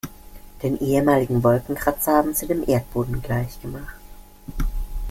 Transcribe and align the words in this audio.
Den 0.63 0.79
ehemaligen 0.79 1.43
Wolkenkratzer 1.43 2.13
haben 2.13 2.33
sie 2.33 2.47
dem 2.47 2.67
Erdboden 2.67 3.21
gleichgemacht. 3.21 3.99